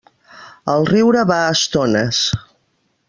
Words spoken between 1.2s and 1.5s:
va